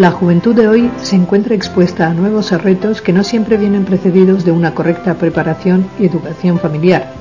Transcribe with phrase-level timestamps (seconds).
[0.00, 4.46] La juventud de hoy se encuentra expuesta a nuevos retos que no siempre vienen precedidos
[4.46, 7.12] de una correcta preparación y educación familiar.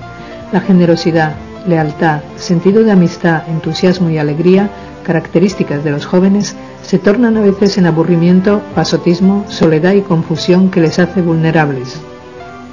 [0.54, 1.36] La generosidad,
[1.68, 4.70] lealtad, sentido de amistad, entusiasmo y alegría,
[5.04, 10.80] características de los jóvenes, se tornan a veces en aburrimiento, pasotismo, soledad y confusión que
[10.80, 12.00] les hace vulnerables.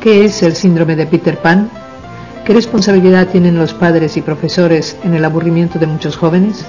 [0.01, 1.69] ¿Qué es el síndrome de Peter Pan?
[2.45, 6.65] ¿Qué responsabilidad tienen los padres y profesores en el aburrimiento de muchos jóvenes?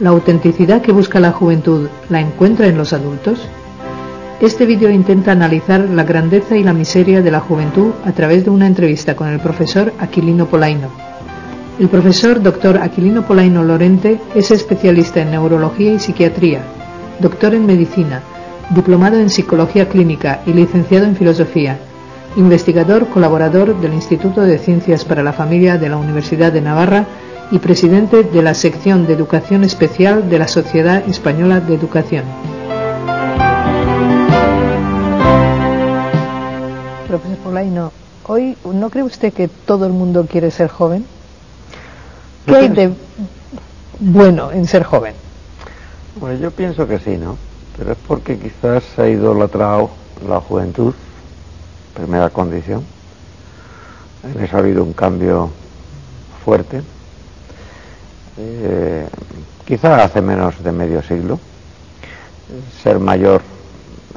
[0.00, 3.38] ¿La autenticidad que busca la juventud la encuentra en los adultos?
[4.40, 8.50] Este vídeo intenta analizar la grandeza y la miseria de la juventud a través de
[8.50, 10.88] una entrevista con el profesor Aquilino Polaino.
[11.78, 12.78] El profesor Dr.
[12.78, 16.62] Aquilino Polaino Lorente es especialista en neurología y psiquiatría,
[17.20, 18.20] doctor en medicina,
[18.70, 21.78] diplomado en psicología clínica y licenciado en filosofía,
[22.34, 27.06] investigador colaborador del Instituto de Ciencias para la Familia de la Universidad de Navarra
[27.50, 32.24] y presidente de la sección de Educación Especial de la Sociedad Española de Educación.
[37.06, 37.92] Profesor Polaino,
[38.26, 41.04] hoy ¿no cree usted que todo el mundo quiere ser joven?
[42.46, 42.92] ¿Qué hay de
[44.00, 45.14] bueno en ser joven?
[46.16, 47.36] Bueno, yo pienso que sí, ¿no?
[47.76, 49.90] Pero es porque quizás se ha idolatrado
[50.28, 50.94] la juventud,
[51.94, 52.84] primera condición.
[54.22, 55.50] En eso ha habido un cambio
[56.44, 56.82] fuerte.
[58.36, 59.06] Eh,
[59.64, 61.38] quizás hace menos de medio siglo.
[62.82, 63.42] Ser mayor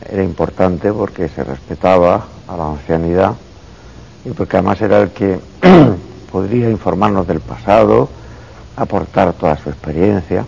[0.09, 3.34] era importante porque se respetaba a la ancianidad
[4.25, 5.40] y porque además era el que
[6.31, 8.09] podría informarnos del pasado,
[8.75, 10.46] aportar toda su experiencia.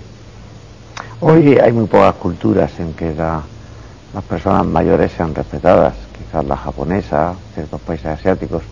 [1.22, 7.34] Hoy hay muy pocas culturas en que las personas mayores sean respetadas, quizás la japonesa,
[7.54, 8.64] ciertos países asiáticos,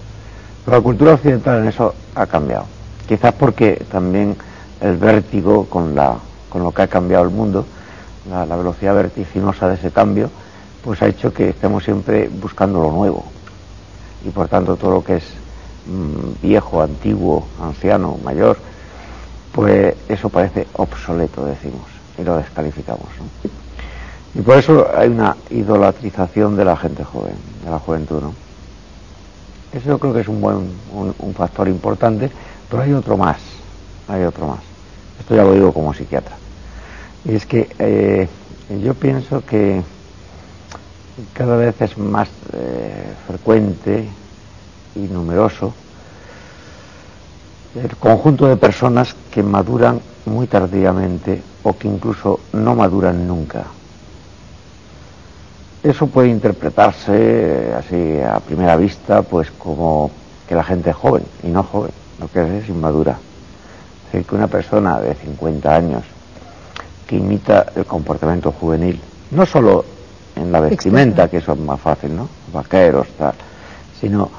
[0.66, 2.66] pero la cultura occidental en eso ha cambiado.
[3.08, 4.36] Quizás porque también
[4.82, 6.16] el vértigo con, la,
[6.50, 7.66] con lo que ha cambiado el mundo,
[8.30, 10.30] la velocidad vertiginosa de ese cambio,
[10.84, 13.26] pues ha hecho que estemos siempre buscando lo nuevo.
[14.26, 15.24] Y por tanto todo lo que es
[15.86, 18.58] mm, viejo, antiguo, anciano, mayor,
[19.52, 21.82] pues eso parece obsoleto, decimos,
[22.18, 23.08] y lo descalificamos.
[24.36, 27.34] Y por eso hay una idolatrización de la gente joven,
[27.64, 28.22] de la juventud.
[28.22, 28.34] ¿no?
[29.74, 32.32] Eso yo creo que es un buen un, factor importante,
[32.70, 33.38] pero hay otro más,
[34.08, 34.67] hay otro más.
[35.28, 36.38] Esto ya lo digo como psiquiatra.
[37.26, 38.30] Y es que eh,
[38.82, 39.82] yo pienso que
[41.34, 44.08] cada vez es más eh, frecuente
[44.96, 45.74] y numeroso
[47.76, 53.66] el conjunto de personas que maduran muy tardíamente o que incluso no maduran nunca.
[55.84, 60.10] Eso puede interpretarse eh, así a primera vista pues como
[60.48, 63.27] que la gente es joven y no joven, lo que es inmadura.
[64.08, 66.04] Es decir, que una persona de 50 años
[67.06, 69.00] que imita el comportamiento juvenil,
[69.32, 69.86] no solo
[70.36, 72.30] en la vestimenta, que eso es más fácil, ¿no?
[72.54, 73.34] Vaqueros, tal.
[74.00, 74.30] Sino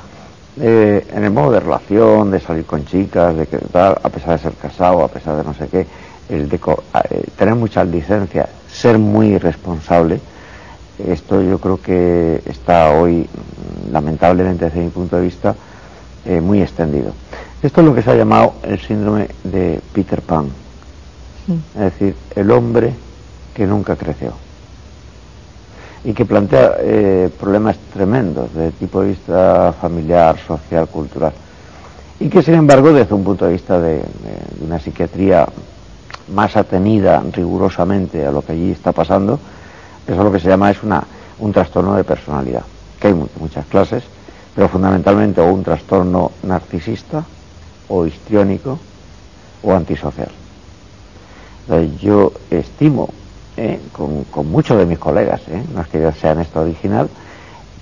[0.60, 4.36] eh, en el modo de relación, de salir con chicas, de que tal, a pesar
[4.36, 5.86] de ser casado, a pesar de no sé qué,
[6.28, 10.20] el de eh, tener muchas licencias, ser muy responsable,
[11.06, 13.28] esto yo creo que está hoy,
[13.90, 15.54] lamentablemente desde mi punto de vista,
[16.24, 17.12] eh, muy extendido.
[17.60, 20.48] Esto es lo que se ha llamado el síndrome de Peter Pan,
[21.74, 22.94] es decir, el hombre
[23.52, 24.32] que nunca creció.
[26.04, 31.32] Y que plantea eh, problemas tremendos desde el tipo de vista familiar, social, cultural.
[32.20, 34.02] Y que, sin embargo, desde un punto de vista de,
[34.64, 35.48] una psiquiatría
[36.32, 39.40] más atenida rigurosamente a lo que allí está pasando,
[40.06, 41.02] eso lo que se llama es una,
[41.40, 42.62] un trastorno de personalidad,
[43.00, 44.04] que hay muchas clases,
[44.54, 47.24] pero fundamentalmente o un trastorno narcisista,
[47.88, 48.78] o histriónico,
[49.62, 50.30] o antisocial.
[52.00, 53.10] Yo estimo
[53.56, 57.08] eh, con, muchos de mis colegas, eh, no es que yo sea en esto original,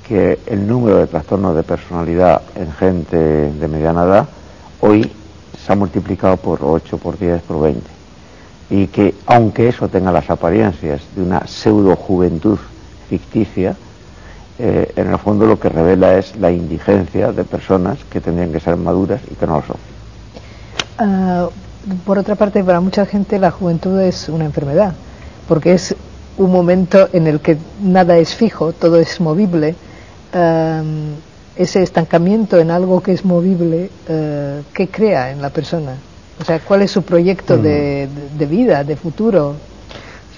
[0.09, 4.29] que el número de trastornos de personalidad en gente de mediana edad
[4.81, 5.13] hoy
[5.65, 7.83] se ha multiplicado por 8, por 10, por 20.
[8.71, 12.59] Y que aunque eso tenga las apariencias de una pseudo juventud
[13.09, 13.77] ficticia,
[14.59, 18.61] eh, en el fondo lo que revela es la indigencia de personas que tendrían que
[18.61, 19.96] ser maduras y que no lo son.
[20.99, 21.49] Ah,
[22.05, 24.95] por otra parte, para mucha gente la juventud es una enfermedad
[25.49, 25.95] porque es
[26.39, 29.75] un momento en el que nada es fijo, todo es movible.
[30.33, 31.15] Em,
[31.57, 35.95] ese estancamiento en algo que es movible, uh, ¿qué crea en la persona?
[36.39, 39.55] O sea, ¿cuál es su proyecto de, de, vida, de futuro?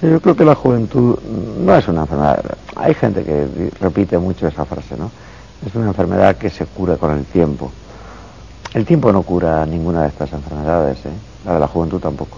[0.00, 1.18] Sí, yo creo que la juventud
[1.58, 2.44] no es una enfermedad.
[2.76, 5.10] Hay gente que repite mucho esa frase, ¿no?
[5.66, 7.72] Es una enfermedad que se cura con el tiempo.
[8.74, 11.10] El tiempo no cura ninguna de estas enfermedades, ¿eh?
[11.46, 12.36] la de la juventud tampoco.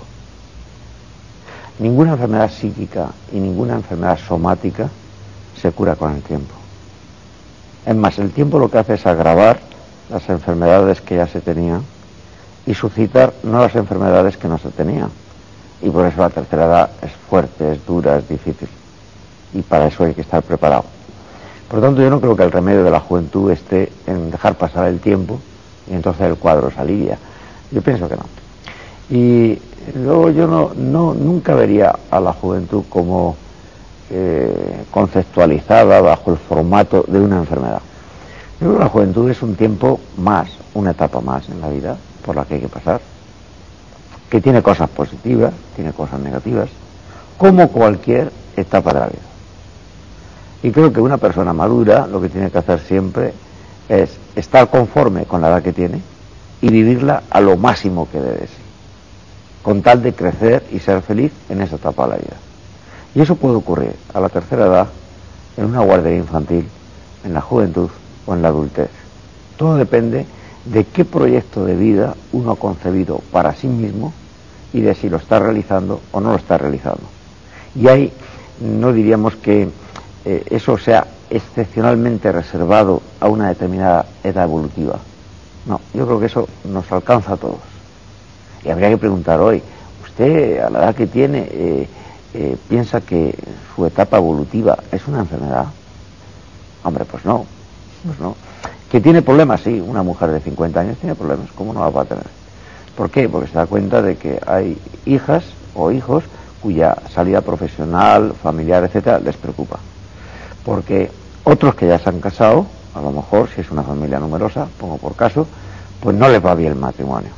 [1.80, 4.88] ninguna enfermedad psíquica y ninguna enfermedad somática
[5.60, 6.54] se cura con el tiempo.
[7.84, 9.58] Es más, el tiempo lo que hace es agravar
[10.08, 11.82] las enfermedades que ya se tenían
[12.64, 15.10] y suscitar nuevas enfermedades que no se tenían.
[15.82, 18.68] Y por eso la tercera edad es fuerte, es dura, es difícil.
[19.52, 20.84] Y para eso hay que estar preparado.
[21.68, 24.86] Por tanto, yo no creo que el remedio de la juventud esté en dejar pasar
[24.86, 25.40] el tiempo
[25.90, 27.18] y entonces el cuadro saliría.
[27.70, 28.24] Yo pienso que no.
[29.10, 29.58] Y
[29.94, 33.36] luego yo no, no nunca vería a la juventud como
[34.10, 37.80] eh, conceptualizada bajo el formato de una enfermedad.
[38.60, 41.96] Yo creo que la juventud es un tiempo más, una etapa más en la vida
[42.24, 43.00] por la que hay que pasar,
[44.28, 46.68] que tiene cosas positivas, tiene cosas negativas,
[47.38, 49.22] como cualquier etapa de la vida.
[50.62, 53.32] Y creo que una persona madura lo que tiene que hacer siempre
[53.90, 56.00] es estar conforme con la edad que tiene
[56.62, 58.48] y vivirla a lo máximo que debe ser,
[59.62, 62.36] con tal de crecer y ser feliz en esa etapa de la vida.
[63.16, 64.88] Y eso puede ocurrir a la tercera edad,
[65.56, 66.68] en una guardería infantil,
[67.24, 67.90] en la juventud
[68.26, 68.90] o en la adultez.
[69.56, 70.24] Todo depende
[70.66, 74.12] de qué proyecto de vida uno ha concebido para sí mismo
[74.72, 77.02] y de si lo está realizando o no lo está realizando.
[77.74, 78.12] Y ahí
[78.60, 79.68] no diríamos que
[80.24, 84.98] eh, eso sea excepcionalmente reservado a una determinada edad evolutiva.
[85.66, 87.60] No, yo creo que eso nos alcanza a todos.
[88.64, 89.62] Y habría que preguntar hoy,
[90.02, 91.88] ¿usted a la edad que tiene eh,
[92.34, 93.34] eh, piensa que
[93.74, 95.66] su etapa evolutiva es una enfermedad?
[96.82, 97.46] Hombre, pues no,
[98.04, 98.36] pues no.
[98.90, 99.60] ¿Que tiene problemas?
[99.60, 102.26] Sí, una mujer de 50 años tiene problemas, ¿cómo no va a tener?
[102.96, 103.28] ¿Por qué?
[103.28, 105.44] Porque se da cuenta de que hay hijas
[105.74, 106.24] o hijos
[106.60, 109.78] cuya salida profesional, familiar, etcétera, les preocupa.
[110.70, 111.10] Porque
[111.42, 112.64] otros que ya se han casado,
[112.94, 115.44] a lo mejor si es una familia numerosa, pongo por caso,
[116.00, 117.30] pues no les va bien el matrimonio.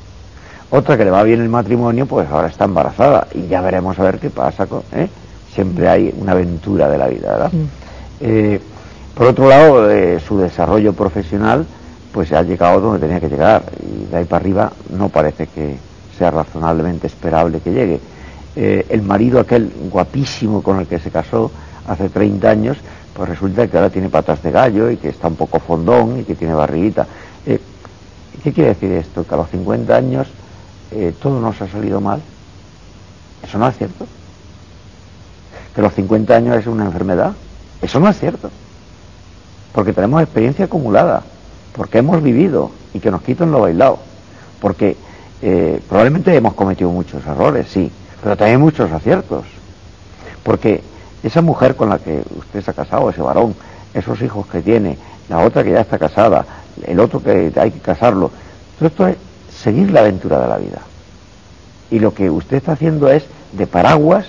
[0.69, 4.03] Otra que le va bien el matrimonio, pues ahora está embarazada y ya veremos a
[4.03, 4.67] ver qué pasa.
[4.67, 5.09] Con, ¿eh?
[5.55, 7.53] Siempre hay una aventura de la vida, ¿verdad?
[8.21, 8.61] Eh,
[9.15, 11.65] por otro lado, eh, su desarrollo profesional
[12.13, 15.79] pues ha llegado donde tenía que llegar y de ahí para arriba no parece que
[16.19, 17.99] sea razonablemente esperable que llegue.
[18.57, 21.51] Eh, el marido aquel guapísimo con el que se casó
[21.89, 22.79] hace 30 años,
[23.15, 26.25] pues resulta que ahora tiene patas de gallo y que está un poco fondón y
[26.25, 27.07] que tiene barriguita.
[27.47, 27.61] Eh,
[28.43, 29.27] ¿Qué quiere decir esto?
[29.27, 30.29] Que a los 50 años
[31.23, 32.21] todo nos ha salido mal.
[33.43, 34.07] Eso no es cierto.
[35.75, 37.33] Que los 50 años es una enfermedad.
[37.81, 38.51] Eso no es cierto
[39.73, 41.23] porque tenemos experiencia acumulada,
[41.75, 43.99] porque hemos vivido y que nos quiten lo bailado,
[44.61, 44.97] porque
[45.41, 47.91] eh, probablemente hemos cometido muchos errores, sí,
[48.23, 49.45] pero también muchos aciertos,
[50.43, 50.83] porque
[51.23, 53.55] esa mujer con la que usted se ha casado, ese varón,
[53.95, 54.99] esos hijos que tiene,
[55.29, 56.45] la otra que ya está casada,
[56.85, 58.31] el otro que hay que casarlo,
[58.79, 59.17] todo esto es
[59.55, 60.81] seguir la aventura de la vida.
[61.91, 64.27] Y lo que usted está haciendo es de paraguas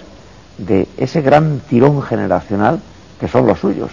[0.58, 2.80] de ese gran tirón generacional
[3.20, 3.92] que son los suyos.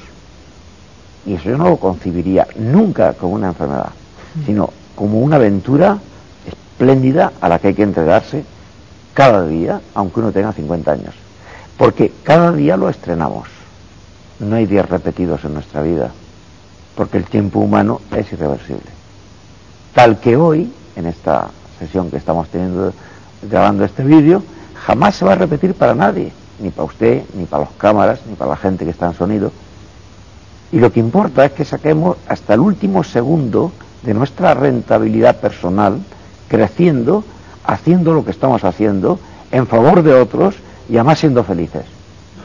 [1.25, 3.91] Y eso yo no lo concibiría nunca como una enfermedad,
[4.45, 5.99] sino como una aventura
[6.47, 8.45] espléndida a la que hay que entregarse
[9.15, 11.15] cada día, aunque uno tenga 50 años.
[11.81, 13.49] Porque cada día lo estrenamos.
[14.39, 16.11] No hay días repetidos en nuestra vida,
[16.95, 18.85] porque el tiempo humano es irreversible.
[19.95, 22.93] Tal que hoy, en esta sesión que estamos teniendo,
[23.41, 24.43] grabando este vídeo,
[24.75, 28.35] jamás se va a repetir para nadie, ni para usted, ni para las cámaras, ni
[28.35, 29.51] para la gente que está en sonido,
[30.73, 33.73] y lo que importa es que saquemos hasta el último segundo
[34.03, 35.99] de nuestra rentabilidad personal,
[36.47, 37.25] creciendo,
[37.65, 39.19] haciendo lo que estamos haciendo,
[39.51, 40.57] en favor de otros
[40.91, 41.85] y además siendo felices.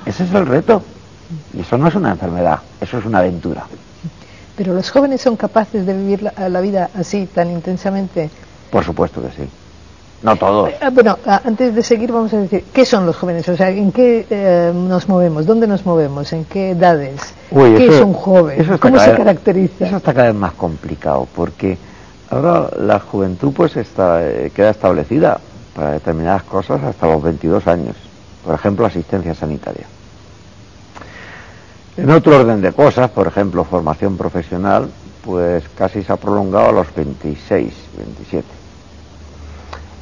[0.05, 0.81] Ese es el reto.
[1.53, 3.65] Y eso no es una enfermedad, eso es una aventura.
[4.55, 8.29] Pero los jóvenes son capaces de vivir la, la vida así, tan intensamente.
[8.69, 9.49] Por supuesto que sí.
[10.21, 10.69] No todos.
[10.69, 13.47] Eh, bueno, antes de seguir vamos a decir, ¿qué son los jóvenes?
[13.49, 15.45] O sea, ¿en qué eh, nos movemos?
[15.45, 16.31] ¿Dónde nos movemos?
[16.33, 17.33] ¿En qué edades?
[17.49, 18.77] ¿Qué es un joven?
[18.79, 19.85] ¿Cómo se caracteriza?
[19.85, 21.77] Eso está cada vez más complicado, porque
[22.29, 25.39] ahora la juventud pues está, eh, queda establecida
[25.75, 27.95] para determinadas cosas hasta los 22 años.
[28.45, 29.85] Por ejemplo, asistencia sanitaria.
[31.97, 34.89] En otro orden de cosas, por ejemplo, formación profesional,
[35.23, 38.47] pues casi se ha prolongado a los 26, 27.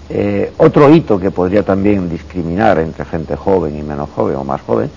[0.10, 4.62] Eh, otro hito que podría también discriminar entre gente joven y menos joven o más
[4.62, 4.92] joven,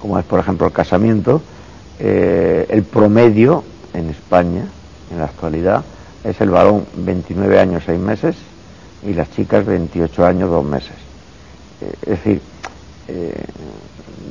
[0.00, 1.42] como es por ejemplo el casamiento,
[1.98, 4.64] eh, el promedio en España
[5.10, 5.82] en la actualidad
[6.22, 8.36] es el varón 29 años 6 meses
[9.04, 10.94] y las chicas 28 años 2 meses.
[11.80, 12.51] Eh, es decir,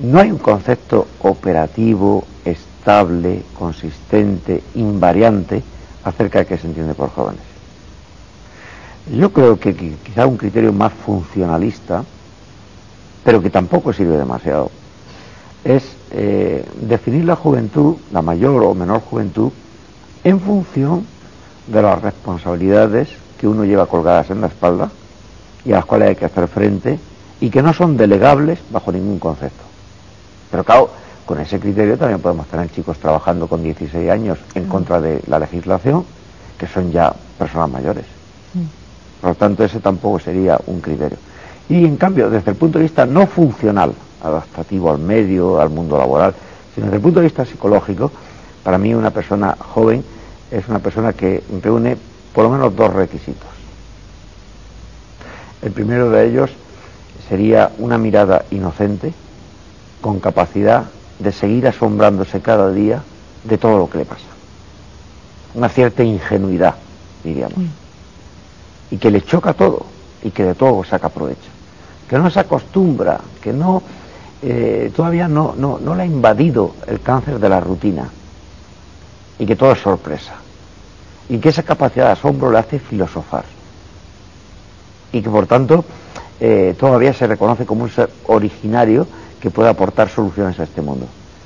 [0.03, 5.61] no hay un concepto operativo, estable, consistente, invariante
[6.03, 7.41] acerca de qué se entiende por jóvenes.
[9.15, 12.03] Yo creo que quizá un criterio más funcionalista
[13.23, 14.71] pero que tampoco sirve demasiado,
[15.63, 19.51] es eh, definir la juventud, la mayor o menor juventud,
[20.23, 21.05] en función
[21.67, 23.09] de las responsabilidades
[23.39, 24.91] que uno lleva colgadas en la espalda
[25.63, 27.00] y a las cuales hay que hacer frente
[27.41, 29.63] y que no son delegables bajo ningún concepto.
[30.50, 30.89] Pero claro,
[31.25, 35.39] con ese criterio también podemos tener chicos trabajando con 16 años en contra de la
[35.39, 36.05] legislación,
[36.57, 38.05] que son ya personas mayores.
[39.19, 41.17] Por lo tanto, ese tampoco sería un criterio.
[41.67, 43.93] Y en cambio, desde el punto de vista no funcional,
[44.24, 46.36] adaptativo al medio, al mundo laboral,
[46.75, 48.12] sino desde el punto de vista psicológico,
[48.63, 50.03] para mí una persona joven
[50.51, 51.98] es una persona que reúne
[52.33, 53.50] por lo menos dos requisitos.
[55.62, 56.51] El primero de ellos
[57.28, 59.13] sería una mirada inocente,
[60.01, 60.86] con capacidad
[61.20, 63.04] de seguir asombrándose cada día
[63.44, 64.25] de todo lo que le pasa.
[65.54, 66.75] Una cierta ingenuidad,
[67.24, 67.58] diríamos.
[67.58, 67.68] Mm.
[68.92, 69.86] Y que le choca todo
[70.24, 71.50] y que de todo saca provecho.
[72.10, 73.82] Que no se acostumbra, que no
[74.42, 78.10] eh, todavía no, no, no le ha invadido el cáncer de la rutina
[79.38, 80.34] y que todo es sorpresa.
[81.30, 83.46] Y que esa capacidad de asombro le hace filosofar.
[85.13, 85.86] Y que por tanto
[86.41, 89.05] eh, todavía se reconoce como un ser originario
[89.39, 91.05] que puede aportar soluciones a este mundo.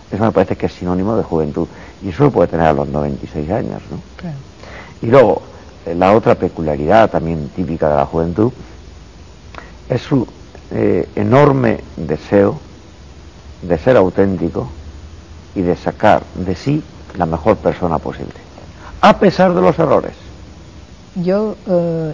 [0.09, 1.67] Eso me parece que es sinónimo de juventud.
[2.01, 3.81] Y eso lo puede tener a los 96 años.
[3.91, 3.99] ¿no?
[5.01, 5.41] Y luego,
[5.85, 8.53] eh, la otra peculiaridad también típica de la juventud
[9.89, 10.25] es su
[10.71, 12.57] eh, enorme deseo
[13.61, 14.69] de ser auténtico
[15.55, 16.81] y de sacar de sí
[17.17, 18.33] la mejor persona posible,
[19.01, 20.13] a pesar de los errores.
[21.15, 22.13] Yo eh,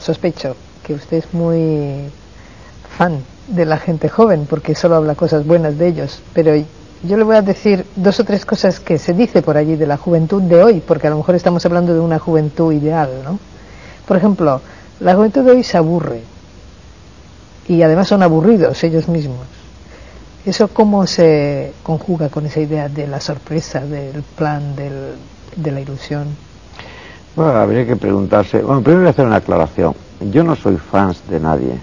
[0.00, 0.56] sospecho
[0.86, 2.10] que usted es muy
[2.96, 6.54] fan de la gente joven, porque solo habla cosas buenas de ellos, pero
[7.02, 9.86] yo le voy a decir dos o tres cosas que se dice por allí de
[9.86, 13.38] la juventud de hoy, porque a lo mejor estamos hablando de una juventud ideal, ¿no?
[14.06, 14.60] Por ejemplo,
[15.00, 16.22] la juventud de hoy se aburre
[17.66, 19.46] y además son aburridos ellos mismos.
[20.44, 25.14] ¿Eso cómo se conjuga con esa idea de la sorpresa, del plan, del,
[25.56, 26.45] de la ilusión?
[27.36, 28.62] Bueno, habría que preguntarse.
[28.62, 29.94] Bueno, primero voy a hacer una aclaración.
[30.32, 31.78] Yo no soy fans de nadie,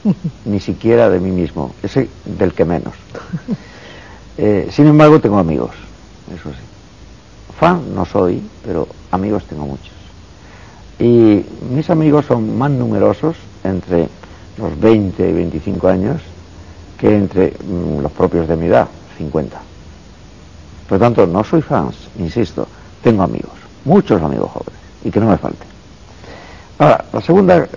[0.44, 2.92] ni siquiera de mí mismo, ese del que menos.
[4.38, 5.70] Eh, sin embargo, tengo amigos,
[6.28, 6.60] eso sí.
[7.58, 9.94] Fan no soy, pero amigos tengo muchos.
[10.98, 14.08] Y mis amigos son más numerosos entre
[14.58, 16.20] los 20 y 25 años
[16.98, 19.56] que entre mm, los propios de mi edad, 50.
[20.88, 22.66] Por lo tanto, no soy fans, insisto,
[23.02, 24.75] tengo amigos, muchos amigos jóvenes,
[25.06, 25.68] y que no me falten.
[26.78, 27.68] Ahora, la segunda eh,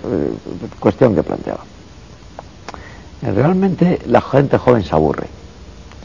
[0.80, 1.60] cuestión que planteaba.
[3.22, 5.28] Realmente la gente joven se aburre.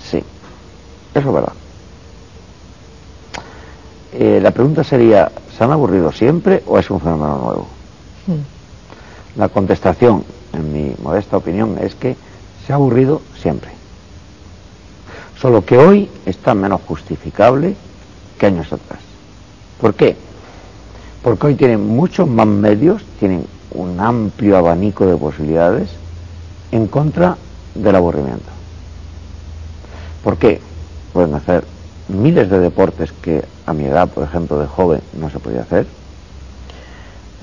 [0.03, 0.19] Sí,
[1.15, 1.53] eso es verdad.
[4.13, 7.67] Eh, la pregunta sería, ¿se han aburrido siempre o es un fenómeno nuevo?
[8.27, 9.39] Hmm.
[9.39, 12.17] La contestación, en mi modesta opinión, es que
[12.67, 13.71] se ha aburrido siempre.
[15.41, 17.75] Solo que hoy está menos justificable
[18.39, 19.01] que años atrás.
[19.81, 20.17] ¿Por qué?
[21.25, 25.89] Porque hoy tienen muchos más medios, tienen un amplio abanico de posibilidades
[26.71, 27.39] en contra
[27.75, 28.51] del aburrimiento.
[30.23, 30.61] ¿Por qué?
[31.15, 31.65] Pueden hacer
[32.09, 35.87] miles de deportes que a mi edad, por ejemplo, de joven, no se podía hacer.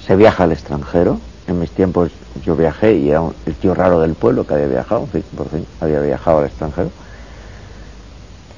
[0.05, 1.19] Se viaja al extranjero.
[1.47, 2.11] En mis tiempos
[2.45, 6.01] yo viajé y era el tío raro del pueblo que había viajado, por fin había
[6.01, 6.91] viajado al extranjero.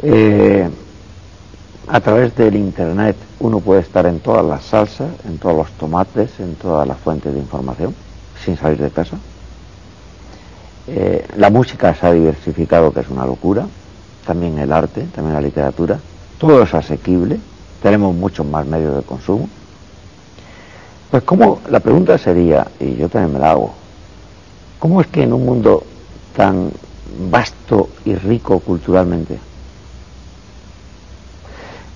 [0.02, 0.70] Eh,
[1.88, 6.40] a través del Internet uno puede estar en todas las salsas, en todos los tomates,
[6.40, 7.94] en todas las fuentes de información,
[8.44, 9.18] sin salir de casa.
[10.88, 13.68] Eh, la música se ha diversificado, que es una locura,
[14.26, 16.00] también el arte, también la literatura,
[16.38, 17.40] todo es asequible,
[17.82, 19.50] tenemos muchos más medios de consumo.
[21.12, 23.74] Pues como la pregunta sería, y yo también me la hago,
[24.80, 25.84] ¿cómo es que en un mundo
[26.36, 26.72] tan
[27.30, 29.38] vasto y rico culturalmente,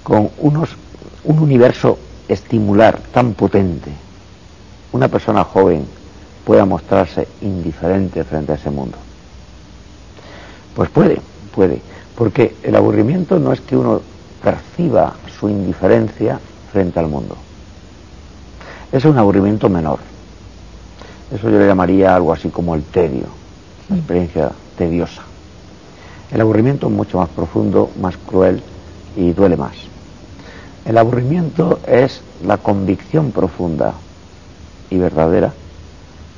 [0.08, 0.70] con unos,
[1.26, 2.00] un universo
[2.30, 3.92] estimular tan potente,
[4.94, 5.86] una persona joven
[6.46, 8.98] pueda mostrarse indiferente frente a ese mundo?
[10.76, 11.20] Pues puede,
[11.54, 11.82] puede,
[12.16, 14.02] porque el aburrimiento no es que uno
[14.42, 16.40] perciba su indiferencia
[16.72, 17.36] frente al mundo
[18.92, 20.00] es un aburrimiento menor.
[21.34, 23.26] Eso yo le llamaría algo así como el tedio,
[23.90, 24.00] la mm.
[24.00, 25.24] experiencia tediosa.
[26.32, 28.62] El aburrimiento es mucho más profundo, más cruel
[29.16, 29.76] y duele más.
[30.88, 33.94] El aburrimiento es la convicción profunda
[34.90, 35.54] y verdadera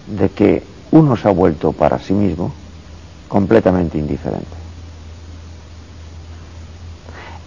[0.08, 2.52] de que uno se ha vuelto para sí mismo
[3.28, 4.48] completamente indiferente.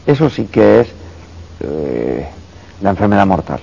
[0.07, 0.89] Eso sí que es
[1.59, 2.29] eh,
[2.81, 3.59] la enfermedad mortal.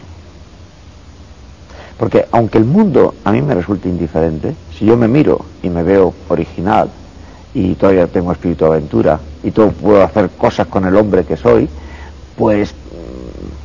[1.98, 5.84] Porque aunque el mundo a mí me resulte indiferente, si yo me miro y me
[5.84, 6.90] veo original,
[7.54, 11.38] y todavía tengo espíritu de aventura y todo puedo hacer cosas con el hombre que
[11.38, 11.70] soy,
[12.36, 12.74] pues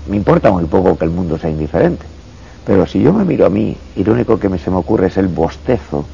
[0.08, 2.04] me importa muy poco que el mundo sea indiferente.
[2.66, 5.08] Pero si yo me miro a mí y lo único que me se me ocurre
[5.08, 6.04] es el bostezo,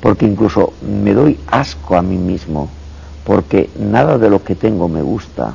[0.00, 2.68] porque incluso me doy asco a mí mismo,
[3.24, 5.54] porque nada de lo que tengo me gusta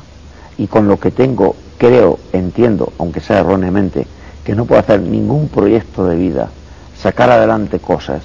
[0.57, 4.07] y con lo que tengo creo, entiendo, aunque sea erróneamente,
[4.45, 6.50] que no puedo hacer ningún proyecto de vida,
[6.97, 8.24] sacar adelante cosas,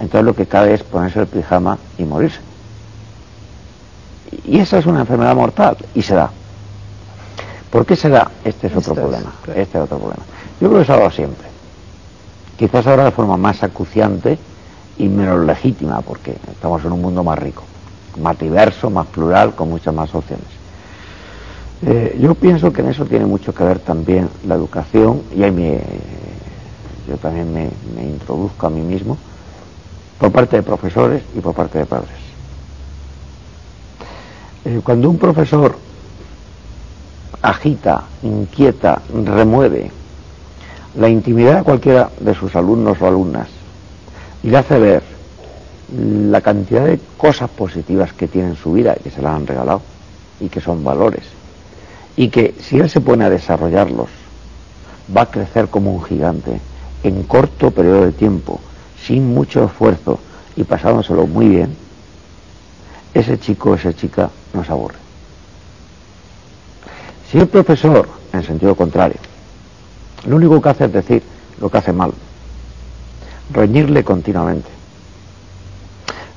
[0.00, 2.40] entonces lo que cabe es ponerse el pijama y morirse.
[4.44, 6.30] Y esa es una enfermedad mortal y se da.
[7.70, 8.30] ¿Por qué se da?
[8.44, 9.32] Este es otro problema.
[9.48, 10.22] Este es otro problema.
[10.60, 11.46] Yo creo que se ha dado siempre.
[12.56, 14.38] Quizás ahora de forma más acuciante
[14.96, 17.62] y menos legítima, porque estamos en un mundo más rico,
[18.20, 20.46] más diverso, más plural, con muchas más opciones.
[21.86, 25.52] Eh, yo pienso que en eso tiene mucho que ver también la educación, y ahí
[25.52, 25.80] me,
[27.06, 27.70] yo también me,
[28.02, 29.16] introduzco a mí mismo,
[30.18, 32.10] por parte de profesores y por parte de padres.
[34.64, 35.76] Eh, cuando un profesor
[37.42, 39.90] agita, inquieta, remueve
[40.96, 43.48] la intimidad de cualquiera de sus alumnos o alumnas
[44.42, 45.02] y le hace ver
[45.96, 49.46] la cantidad de cosas positivas que tiene en su vida y que se las han
[49.46, 49.82] regalado
[50.40, 51.24] y que son valores.
[52.16, 54.08] Y que si él se pone a desarrollarlos
[55.16, 56.60] va a crecer como un gigante
[57.02, 58.60] en corto periodo de tiempo
[59.06, 60.18] sin mucho esfuerzo
[60.56, 61.76] y pasándoselo muy bien
[63.14, 65.07] ese chico esa chica nos aburre
[67.30, 69.18] si el profesor en sentido contrario
[70.26, 71.22] lo único que hace es decir
[71.60, 72.12] lo que hace mal
[73.50, 74.68] reñirle continuamente,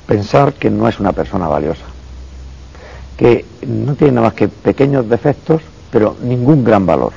[0.08, 1.86] pensar que no es una persona valiosa,
[3.18, 7.14] que no tiene nada más que pequeños defectos, pero ningún gran valor.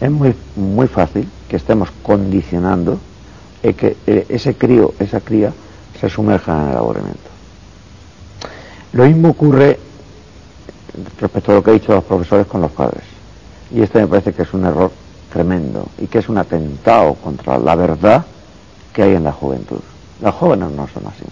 [0.00, 2.98] Es muy, muy fácil que estemos condicionando
[3.62, 5.52] que eh, ese crío, esa cría,
[6.00, 7.20] se sumerja en el aburrimiento.
[8.92, 9.78] Lo mismo ocurre
[11.20, 13.04] respecto a lo que he dicho los profesores con los padres.
[13.70, 14.90] Y este me parece que es un error
[15.32, 18.24] tremendo y que es un atentado contra la verdad
[18.92, 19.80] que hay en la juventud.
[20.20, 21.24] Los jóvenes no son así.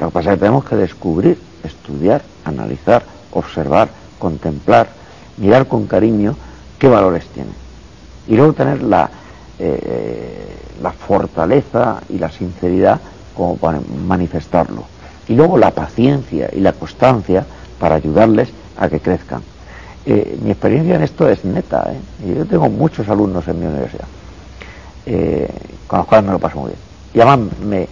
[0.00, 4.88] Lo que pasa es que tenemos que descubrir, estudiar, analizar, observar, contemplar,
[5.36, 6.36] mirar con cariño
[6.78, 7.54] qué valores tienen.
[8.26, 9.10] Y luego tener la,
[9.58, 13.00] eh, la fortaleza y la sinceridad
[13.36, 14.84] como para manifestarlo.
[15.28, 17.44] Y luego la paciencia y la constancia
[17.78, 19.42] para ayudarles a que crezcan.
[20.06, 21.92] Eh, mi experiencia en esto es neta.
[21.92, 22.34] ¿eh?
[22.36, 24.06] Yo tengo muchos alumnos en mi universidad,
[25.06, 25.48] eh,
[25.86, 26.80] con los cuales me lo paso muy bien.
[27.14, 27.88] Y además me,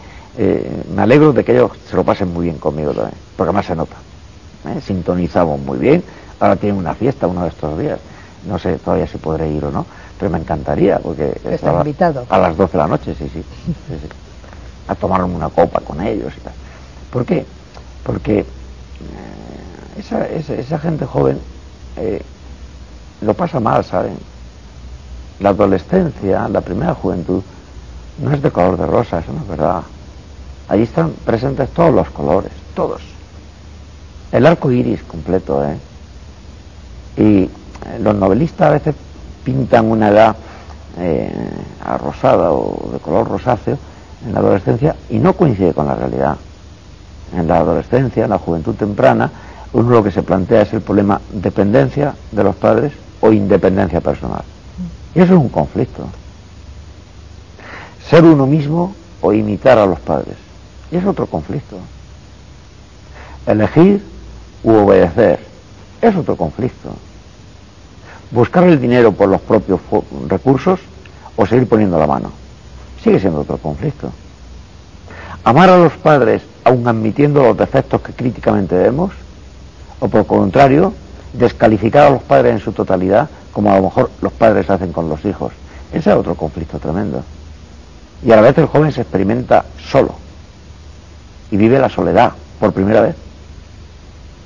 [0.95, 3.77] me alegro de que ellos se lo pasen muy bien conmigo también, porque además se
[3.77, 3.97] nota.
[4.85, 6.03] Sintonizamos muy bien.
[6.41, 7.99] Ahora tienen una fiesta uno de estos días.
[8.47, 9.87] No sé todavía si podré ir o no,
[10.19, 12.27] pero me encantaría, porque estaba invitado.
[12.29, 13.43] a las 12 de la noche, sí, sí,
[14.89, 16.53] a tomarme una copa con ellos y tal.
[17.11, 17.45] ¿Por qué?
[18.05, 18.45] Porque
[19.99, 21.39] esa, esa gente joven
[21.97, 22.23] eh,
[23.21, 24.19] lo pasa mal, ¿saben?
[25.41, 27.43] La adolescencia, la primera juventud,
[28.19, 29.83] no es de color de rosa, eso no es verdad.
[30.69, 33.03] Allí están presentes todos los colores, todos.
[34.33, 35.79] El arco iris completo, ¿eh?
[37.17, 37.51] Y eh,
[38.01, 38.95] los novelistas a veces
[39.45, 40.37] pintan una edad
[40.99, 41.31] eh,
[41.85, 43.79] arrosada o de color rosáceo
[44.27, 46.37] en la adolescencia y no coincide con la realidad.
[47.35, 49.31] En la adolescencia, en la juventud temprana,
[49.77, 54.43] uno lo que se plantea es el problema dependencia de los padres o independencia personal.
[55.15, 56.09] Y eso es un conflicto.
[58.09, 60.37] Ser uno mismo o imitar a los padres.
[60.91, 61.77] Y es otro conflicto.
[63.47, 64.03] Elegir
[64.65, 65.41] u obedecer
[66.01, 66.95] es otro conflicto.
[68.31, 69.81] Buscar el dinero por los propios
[70.27, 70.81] recursos
[71.37, 72.33] o seguir poniendo la mano.
[73.05, 74.11] Sigue siendo otro conflicto.
[75.45, 79.13] Amar a los padres aun admitiendo los defectos que críticamente vemos
[80.01, 80.93] o por contrario,
[81.33, 85.09] descalificar a los padres en su totalidad, como a lo mejor los padres hacen con
[85.09, 85.53] los hijos.
[85.93, 87.23] Ese es otro conflicto tremendo.
[88.23, 90.15] Y a la vez el joven se experimenta solo
[91.51, 93.17] y vive la soledad por primera vez.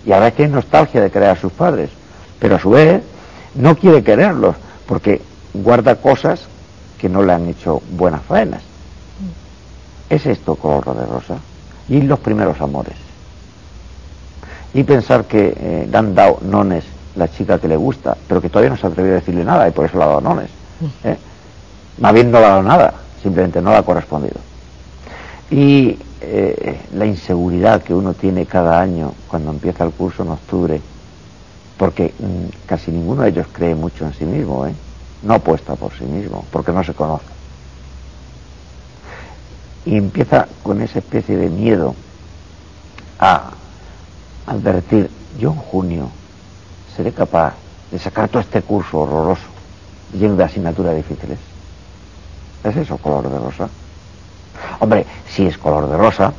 [0.04, 1.90] Y a la vez tiene nostalgia de querer a sus padres,
[2.38, 3.02] pero a su vez
[3.54, 5.22] no quiere quererlos porque
[5.54, 6.42] guarda cosas
[6.98, 8.62] que no le han hecho buenas faenas.
[10.08, 11.36] ¿Es esto color de rosa?
[11.88, 13.09] Y los primeros amores
[14.74, 16.84] y pensar que eh, le han dado nones
[17.16, 19.68] la chica que le gusta, pero que todavía no se ha atrevido a decirle nada
[19.68, 20.50] y por eso le ha dado nones.
[20.80, 21.08] Mm.
[21.08, 21.18] ¿eh?
[21.98, 24.36] Más bien no le ha dado nada, simplemente no le ha correspondido.
[25.50, 30.80] Y eh, la inseguridad que uno tiene cada año cuando empieza el curso en octubre,
[31.76, 34.66] porque mm, casi ninguno de ellos cree mucho en sí mismo,
[35.22, 37.40] no apuesta por sí mismo, porque no se conoce.
[39.84, 41.94] y empieza con esa especie de miedo
[43.18, 43.50] a
[44.50, 45.08] advertir,
[45.38, 46.08] yo en junio
[46.96, 47.54] seré capaz
[47.90, 49.46] de sacar todo este curso horroroso,
[50.12, 51.38] lleno de asignaturas difíciles.
[52.64, 53.68] ¿Es eso color de rosa?
[54.80, 56.32] Hombre, si es color de rosa,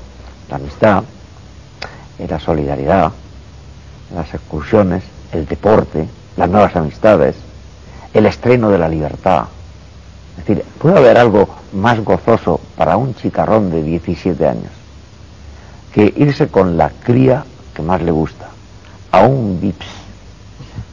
[0.50, 1.04] la amistad,
[2.20, 3.12] la solidaridad,
[4.14, 7.36] las excursiones, el deporte, las nuevas amistades,
[8.14, 9.46] el estreno de la libertad.
[10.38, 14.72] Es decir, puede haber algo más gozoso para un chicarrón de 17 años
[15.94, 18.48] que irse con la cría que más le gusta
[19.12, 19.88] a un VIPS,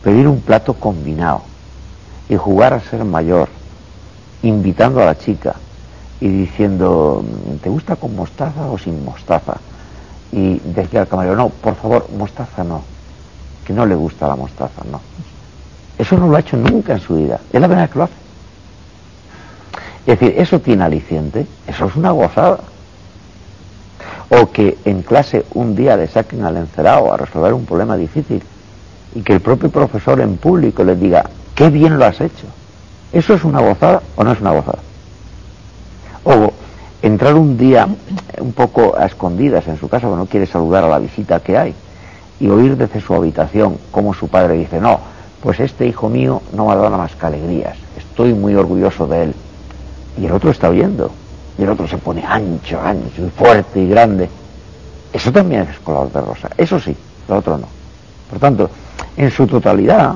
[0.03, 1.43] pedir un plato combinado
[2.29, 3.49] y jugar a ser mayor,
[4.43, 5.55] invitando a la chica
[6.21, 7.25] y diciendo,
[7.63, 9.55] ¿te gusta con mostaza o sin mostaza?
[10.33, 12.83] Y decía al camarero, no, por favor, mostaza no,
[13.65, 15.01] que no le gusta la mostaza, no.
[15.97, 18.05] Eso no lo ha hecho nunca en su vida, es la primera vez que lo
[18.05, 18.15] hace.
[20.07, 22.61] Es decir, eso tiene aliciente, eso es una gozada.
[24.31, 28.43] O que en clase un día le saquen al encerado a resolver un problema difícil
[29.15, 32.47] y que el propio profesor en público le diga, qué bien lo has hecho.
[33.13, 34.79] ¿Eso es una gozada o no es una gozada?
[36.25, 36.53] O
[37.01, 37.89] entrar un día
[38.39, 41.57] un poco a escondidas en su casa, cuando no quiere saludar a la visita que
[41.57, 41.75] hay,
[42.39, 45.01] y oír desde su habitación como su padre dice, no,
[45.43, 49.07] pues este hijo mío no me ha dado nada más que alegrías, estoy muy orgulloso
[49.07, 49.35] de él.
[50.21, 51.13] Y el otro está oyendo,
[51.59, 54.29] y el otro se pone ancho, ancho, y fuerte y grande.
[55.13, 57.67] Eso también es color de rosa, eso sí, lo otro no.
[58.31, 58.71] Por tanto,
[59.17, 60.15] en su totalidad,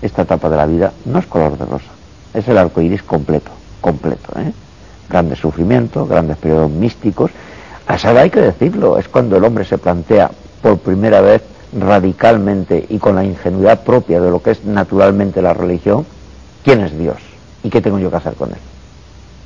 [0.00, 1.90] esta etapa de la vida no es color de rosa,
[2.32, 4.38] es el arco iris completo, completo.
[4.38, 4.52] ¿eh?
[5.08, 7.30] Grandes sufrimientos, grandes periodos místicos.
[7.86, 10.30] A esa hay que decirlo, es cuando el hombre se plantea
[10.62, 11.42] por primera vez
[11.78, 16.06] radicalmente y con la ingenuidad propia de lo que es naturalmente la religión,
[16.62, 17.16] quién es Dios
[17.62, 18.73] y qué tengo yo que hacer con él.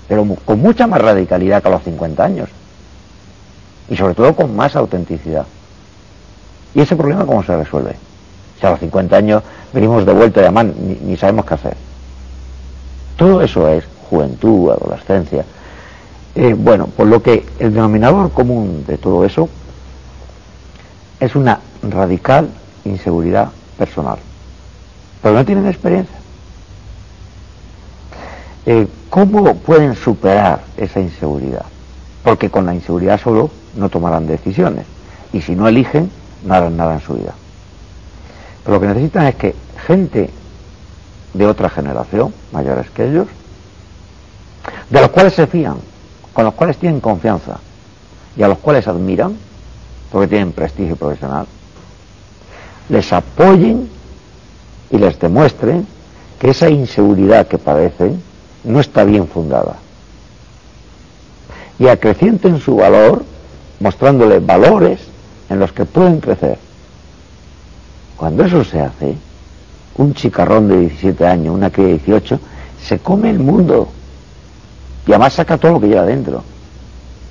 [0.09, 2.49] Pero con mucha más radicalidad que a los 50 años.
[3.89, 5.47] Y sobre todo con más autenticidad.
[6.75, 7.97] ¿Y ese problema cómo se resuelve?
[8.61, 9.43] Si a los 50 años
[9.73, 11.77] venimos de vuelta y además ni, ni sabemos qué hacer.
[13.17, 15.45] Todo eso es juventud, adolescencia.
[16.35, 19.49] Eh, bueno, por lo que el denominador común de todo eso
[21.21, 22.49] es una radical
[22.85, 24.19] inseguridad personal.
[25.23, 26.17] Pero no tienen experiencia.
[28.67, 31.65] Eh, ¿Cómo pueden superar esa inseguridad?
[32.23, 34.85] Porque con la inseguridad solo no tomarán decisiones.
[35.33, 36.11] Y si no eligen,
[36.45, 37.35] no harán nada en su vida.
[38.65, 39.55] Pero lo que necesitan es que
[39.87, 40.31] gente
[41.33, 43.29] de otra generación, mayores que ellos,
[44.91, 45.77] de los cuales se fían,
[46.35, 47.59] con los cuales tienen confianza
[48.37, 49.37] y a los cuales admiran,
[50.13, 51.47] porque tienen prestigio profesional,
[52.89, 53.89] les apoyen
[54.91, 55.87] y les demuestren
[56.39, 58.23] que esa inseguridad que padecen
[58.69, 59.77] no está bien fundada.
[61.79, 63.25] Y acrecienten su valor
[63.81, 65.01] mostrándoles valores
[65.49, 66.59] en los que pueden crecer.
[68.17, 69.17] Cuando eso se hace,
[69.97, 72.41] un chicarrón de 17 años, una que de 18,
[72.83, 73.89] se come el mundo.
[75.07, 76.43] Y además saca todo lo que lleva dentro.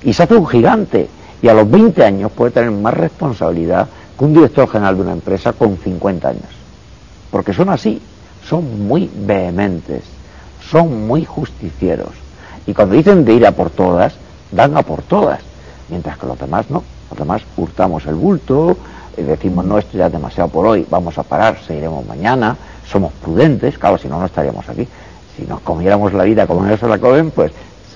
[0.03, 1.07] Y se hace un gigante.
[1.41, 5.11] Y a los 20 años puede tener más responsabilidad que un director general de una
[5.11, 6.49] empresa con 50 años.
[7.29, 8.01] Porque son así,
[8.47, 10.03] son muy vehementes,
[10.69, 12.11] son muy justicieros.
[12.65, 14.15] Y cuando dicen de ir a por todas,
[14.51, 15.39] dan a por todas.
[15.89, 16.83] Mientras que los demás no.
[17.09, 18.77] Los demás hurtamos el bulto,
[19.17, 23.11] y decimos no, esto ya es demasiado por hoy, vamos a parar, seguiremos mañana, somos
[23.13, 24.87] prudentes, claro, si no, no estaríamos aquí.
[25.35, 27.51] Si nos comiéramos la vida como ellos se la comen, pues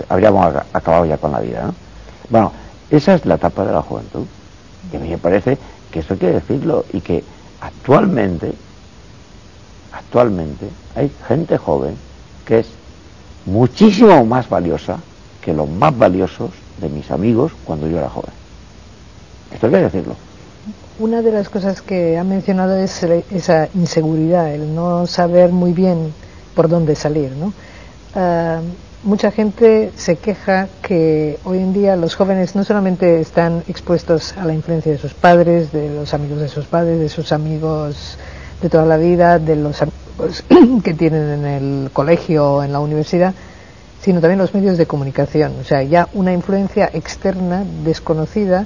[0.09, 1.63] habríamos acabado ya con la vida.
[1.63, 1.75] ¿no?
[2.29, 2.51] Bueno,
[2.89, 4.25] esa es la etapa de la juventud.
[4.91, 5.57] Y a mí me parece
[5.91, 7.23] que eso hay que decirlo y que
[7.61, 8.53] actualmente,
[9.91, 11.95] actualmente hay gente joven
[12.59, 12.67] es
[13.45, 14.99] muchísimo más valiosa
[15.41, 18.31] que los más valiosos de mis amigos cuando yo era joven.
[19.51, 20.15] Esto hay que decirlo.
[20.99, 26.13] Una de las cosas que ha mencionado es esa inseguridad, el no saber muy bien
[26.55, 27.53] por dónde salir, ¿no?
[28.13, 28.59] Ah,
[29.03, 34.45] mucha gente se queja que hoy en día los jóvenes no solamente están expuestos a
[34.45, 38.17] la influencia de sus padres, de los amigos de sus padres, de sus amigos
[38.61, 39.81] de toda la vida, de los
[40.19, 40.43] amigos
[40.83, 43.33] que tienen en el colegio o en la universidad,
[44.01, 45.53] sino también los medios de comunicación.
[45.61, 48.65] O sea, ya una influencia externa, desconocida,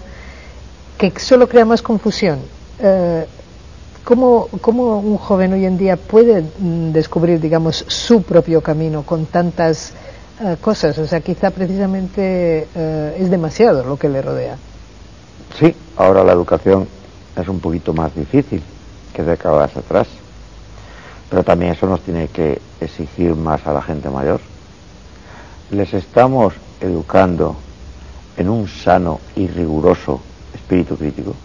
[0.98, 2.40] que solo crea más confusión.
[2.80, 3.26] Eh,
[4.04, 9.26] ¿Cómo, ¿Cómo, un joven hoy en día puede mm, descubrir, digamos, su propio camino con
[9.26, 9.94] tantas
[10.42, 10.98] eh, cosas.
[11.00, 14.58] O sea, quizá precisamente eh, es demasiado lo que le rodea.
[15.58, 16.88] Sí, ahora la educación
[17.36, 18.62] es un poquito más difícil
[19.14, 20.08] que décadas atrás.
[21.30, 24.40] Pero también eso nos tiene que exigir más a la gente mayor.
[25.72, 27.56] Les estamos educando
[28.38, 30.22] en un sano y riguroso
[30.54, 31.36] espíritu crítico?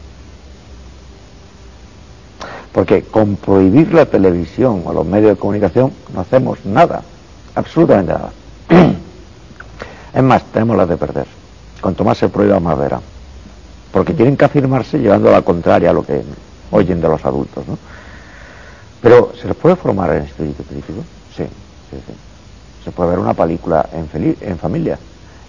[2.72, 7.02] Porque con prohibir la televisión o los medios de comunicación no hacemos nada,
[7.54, 8.30] absolutamente nada.
[10.14, 11.26] es más, tenemos las de perder.
[11.80, 13.00] Cuanto más se prohíba, más verán.
[13.92, 16.22] Porque tienen que afirmarse llevando a la contraria a lo que
[16.70, 17.66] oyen de los adultos.
[17.66, 17.76] ¿no?
[19.02, 21.02] Pero, ¿se les puede formar en espíritu crítico?
[21.34, 22.12] Sí, sí, sí.
[22.84, 24.98] Se puede ver una película en, en familia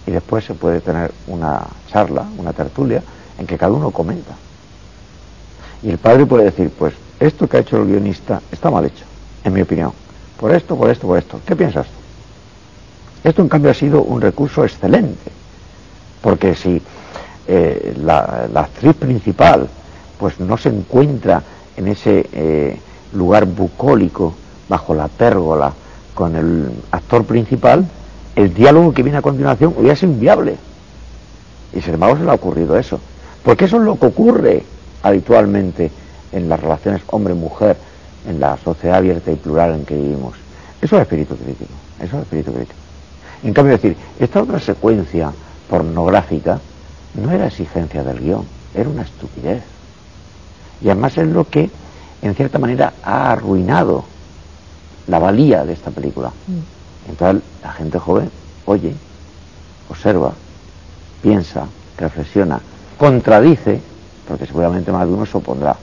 [0.06, 3.02] y después se puede tener una charla, una tertulia,
[3.38, 4.34] en que cada uno comenta.
[5.82, 9.04] Y el padre puede decir, pues esto que ha hecho el guionista está mal hecho,
[9.44, 9.92] en mi opinión.
[10.38, 11.40] Por esto, por esto, por esto.
[11.46, 13.28] ¿Qué piensas tú?
[13.28, 15.30] Esto en cambio ha sido un recurso excelente,
[16.20, 16.82] porque si
[17.46, 19.68] eh, la, actriz principal
[20.18, 21.42] pues no se encuentra
[21.76, 22.80] en ese eh,
[23.12, 24.34] lugar bucólico
[24.68, 25.72] bajo la pérgola
[26.14, 27.86] con el actor principal,
[28.36, 30.56] el diálogo que viene a continuación hubiera sido inviable.
[31.72, 33.00] Y sin embargo se le ha ocurrido eso.
[33.42, 34.62] Porque eso es lo que ocurre
[35.02, 35.90] habitualmente
[36.32, 37.76] en las relaciones hombre-mujer,
[38.28, 40.34] en la sociedad abierta y plural en que vivimos.
[40.80, 42.78] Eso es espíritu crítico, eso es espíritu crítico.
[43.42, 45.32] En cambio, decir, esta otra secuencia
[45.68, 46.60] pornográfica
[47.14, 48.44] no era exigencia del guion,
[48.74, 49.62] era una estupidez.
[50.80, 51.70] Y además es lo que,
[52.22, 54.04] en cierta manera, ha arruinado
[55.08, 56.28] la valía de esta película.
[56.28, 57.10] Mm.
[57.10, 58.30] Entonces, la gente joven
[58.64, 58.94] oye,
[59.88, 60.32] observa,
[61.20, 61.66] piensa,
[61.98, 62.60] reflexiona,
[62.98, 63.80] contradice,
[64.26, 65.76] porque seguramente más de uno se opondrá.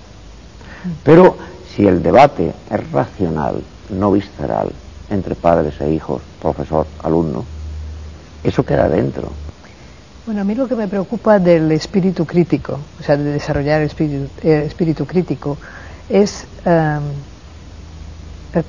[1.04, 1.38] Pero
[1.76, 4.72] si el debate es racional, no visceral,
[5.10, 7.44] entre padres e hijos, profesor, alumno,
[8.44, 9.30] eso queda dentro.
[10.26, 13.88] Bueno, a mí lo que me preocupa del espíritu crítico, o sea, de desarrollar el
[13.88, 15.58] espíritu, crítico,
[16.10, 17.02] es em,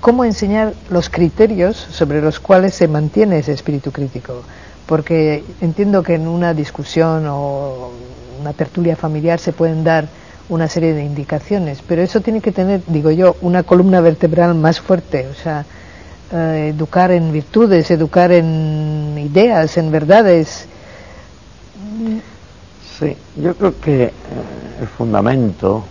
[0.01, 4.43] cómo enseñar los criterios sobre los cuales se mantiene ese espíritu crítico.
[4.87, 7.91] Porque entiendo que en una discusión o
[8.41, 10.09] una tertulia familiar se pueden dar
[10.49, 14.81] una serie de indicaciones, pero eso tiene que tener, digo yo, una columna vertebral más
[14.81, 15.65] fuerte, o sea,
[16.33, 20.67] eh, educar en virtudes, educar en ideas, en verdades.
[22.99, 24.13] Sí, yo creo que eh,
[24.81, 25.85] el fundamento,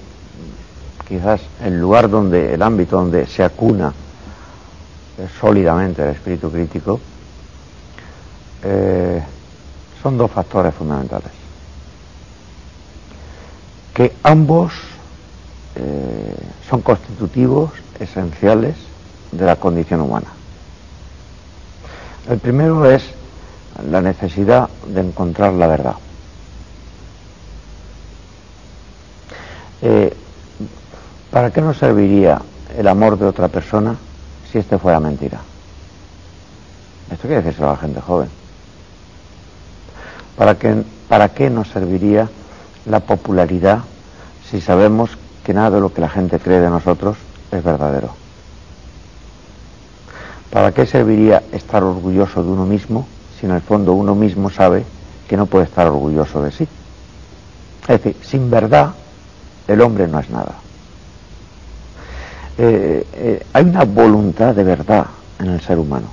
[1.10, 3.94] quizás el lugar donde, el ámbito donde se acuna
[5.18, 7.00] eh, sólidamente el espíritu crítico,
[10.02, 11.40] son dos factores fundamentales
[14.00, 14.72] que ambos
[15.76, 16.34] eh,
[16.70, 18.78] son constitutivos esenciales
[19.34, 20.28] de la condición humana.
[22.30, 23.04] El primero es
[23.92, 25.96] la necesidad de encontrar la verdad.
[29.82, 30.16] Eh,
[31.32, 32.42] ¿Para qué nos serviría
[32.76, 33.96] el amor de otra persona
[34.52, 35.40] si este fuera mentira?
[37.12, 38.30] Esto quiere decirse a la gente joven.
[40.36, 42.30] ¿Para qué, ¿Para qué nos serviría
[42.86, 43.80] la popularidad
[44.50, 45.12] si sabemos
[45.44, 47.18] que nada de lo que la gente cree de nosotros
[47.52, 48.16] es verdadero?
[50.50, 53.08] ¿Para qué serviría estar orgulloso de uno mismo
[53.40, 54.84] si en el fondo uno mismo sabe
[55.28, 56.68] que no puede estar orgulloso de sí?
[57.84, 58.94] Es decir, sin verdad
[59.68, 60.56] el hombre no es nada.
[62.62, 65.06] Eh, eh, hay una voluntad de verdad
[65.40, 66.08] en el ser humano.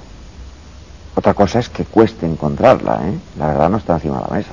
[1.16, 3.18] Otra cosa es que cueste encontrarla, ¿eh?
[3.36, 4.52] La verdad no está encima de la mesa.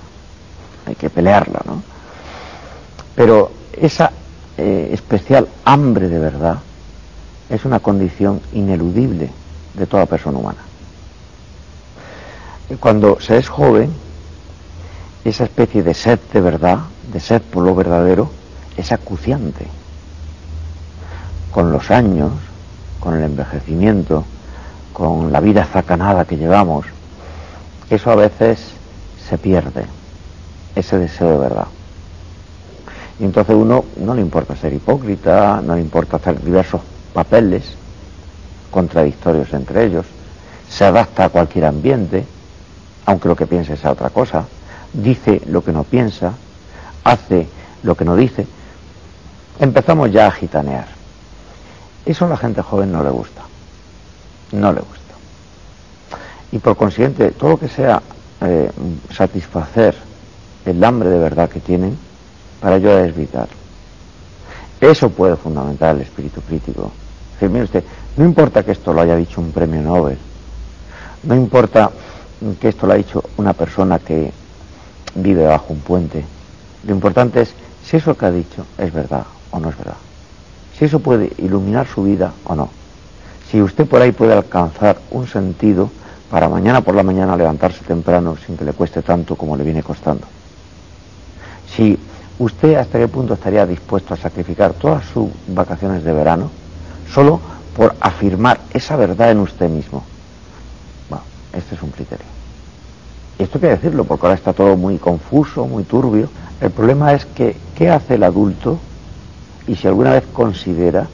[0.87, 1.83] Hay que pelearla, ¿no?
[3.15, 4.11] Pero esa
[4.57, 6.57] eh, especial hambre de verdad
[7.47, 9.29] es una condición ineludible
[9.75, 10.61] de toda persona humana.
[12.79, 13.93] Cuando se es joven,
[15.25, 16.79] esa especie de sed de verdad,
[17.11, 18.31] de sed por lo verdadero,
[18.77, 19.67] es acuciante.
[21.53, 22.31] Con los años,
[22.99, 24.25] con el envejecimiento,
[24.91, 26.85] con la vida zacanada que llevamos,
[27.89, 28.59] eso a veces
[29.29, 29.85] se pierde,
[30.75, 31.67] ese deseo de verdad.
[33.19, 36.81] Y entonces uno no le importa ser hipócrita, no le importa hacer diversos
[37.13, 37.63] papeles
[38.71, 40.05] contradictorios entre ellos,
[40.67, 42.25] se adapta a cualquier ambiente,
[43.05, 44.45] aunque lo que piense sea otra cosa,
[44.91, 46.33] dice lo que no piensa,
[47.03, 47.47] hace
[47.83, 48.47] lo que no dice.
[49.59, 50.92] Empezamos ya a gitanear.
[52.05, 53.41] Eso a la gente joven no le gusta.
[54.51, 54.99] No le gusta.
[56.51, 58.01] Y por consiguiente, todo lo que sea
[58.41, 58.69] eh,
[59.11, 59.95] satisfacer
[60.65, 61.97] el hambre de verdad que tienen,
[62.61, 63.47] para ello es vital.
[64.79, 66.91] Eso puede fundamentar el espíritu crítico.
[67.41, 67.83] mire usted,
[68.17, 70.17] no importa que esto lo haya dicho un premio Nobel,
[71.23, 71.89] no importa
[72.59, 74.31] que esto lo haya dicho una persona que
[75.15, 76.23] vive bajo un puente,
[76.85, 77.53] lo importante es
[77.85, 79.97] si eso que ha dicho es verdad o no es verdad.
[80.77, 82.69] Si eso puede iluminar su vida o no.
[83.49, 85.89] Si usted por ahí puede alcanzar un sentido
[86.31, 89.83] para mañana por la mañana levantarse temprano sin que le cueste tanto como le viene
[89.83, 90.25] costando.
[91.75, 91.97] Si
[92.39, 96.49] usted hasta qué punto estaría dispuesto a sacrificar todas sus vacaciones de verano
[97.13, 97.39] solo
[97.75, 100.03] por afirmar esa verdad en usted mismo.
[101.09, 102.25] Bueno, este es un criterio.
[103.37, 106.29] Y esto hay que decirlo porque ahora está todo muy confuso, muy turbio.
[106.61, 108.79] El problema es que, ¿qué hace el adulto?
[109.67, 111.07] Y si alguna vez considera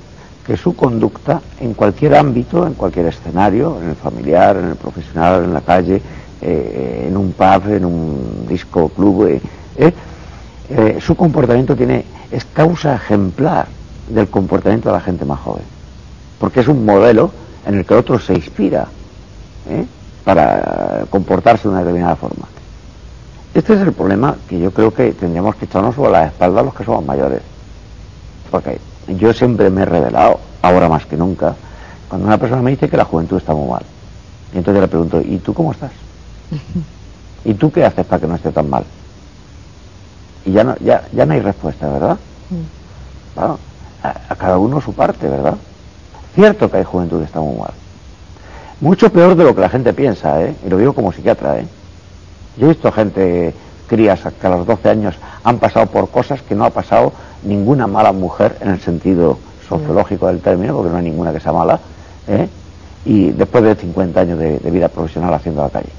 [0.46, 5.44] que su conducta en cualquier ámbito, en cualquier escenario, en el familiar, en el profesional,
[5.44, 6.02] en la calle,
[6.42, 9.94] eh, en un pub, en un disco club, eh,
[10.70, 13.68] eh, su comportamiento tiene, es causa ejemplar
[14.08, 15.64] del comportamiento de la gente más joven.
[16.40, 17.32] Porque es un modelo
[17.68, 18.88] en el que otro se inspira
[20.24, 22.48] para comportarse de una determinada forma.
[23.54, 26.74] Este es el problema que yo creo que tendríamos que echarnos sobre la espalda los
[26.74, 27.42] que somos mayores.
[28.50, 31.56] Porque yo siempre me he revelado, ahora más que nunca,
[32.08, 33.84] cuando una persona me dice que la juventud está muy mal.
[34.54, 35.92] Y entonces le pregunto, ¿y tú cómo estás?
[37.46, 38.84] ¿Y tú qué haces para que no esté tan mal?
[40.46, 42.18] Y ya no, ya, ya no hay respuesta, ¿verdad?
[42.50, 43.40] Mm.
[44.04, 45.56] a, cada uno su parte, ¿verdad?
[46.34, 47.72] Cierto que hay juventud que está muy mal.
[48.82, 50.56] Mucho peor de lo que la gente piensa, ¿eh?
[50.66, 51.68] Y lo digo como psiquiatra, ¿eh?
[52.58, 53.54] Yo he visto gente,
[53.88, 57.12] crías que a los 12 años han pasado por cosas que no ha pasado
[57.43, 61.54] ninguna mala mujer en el sentido sociológico del término, porque no hay ninguna que sea
[61.54, 61.80] mala,
[62.28, 62.49] ¿eh?
[63.06, 65.89] y después de 50 años de, vida profesional haciendo la calle.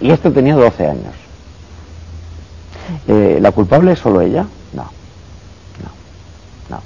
[0.00, 1.14] Y este tenía 12 años.
[3.06, 4.46] Eh, ¿La culpable es solo ella?
[4.72, 4.84] No.
[4.84, 6.76] No.
[6.76, 6.82] No.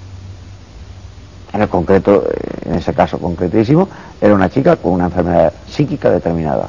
[1.53, 3.89] En el concreto, eh, en ese caso concretísimo,
[4.21, 6.69] era una chica con una enfermedad psíquica determinada.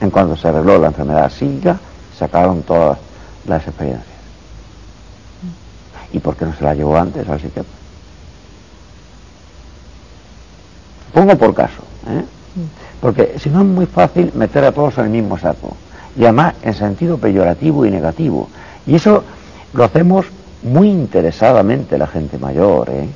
[0.00, 1.78] En cuanto se arregló la enfermedad psíquica,
[2.18, 2.98] se acabaron todas
[3.46, 4.15] las experiencias.
[6.12, 7.72] ¿Y por qué no se la llevó antes al psiquiatra?
[11.12, 12.24] Pongo por caso, ¿eh?
[13.00, 15.76] porque si no es muy fácil meter a todos en el mismo saco,
[16.16, 18.48] y además en sentido peyorativo y negativo.
[18.86, 19.24] Y eso
[19.72, 20.26] lo hacemos
[20.62, 23.08] muy interesadamente la gente mayor, ¿eh?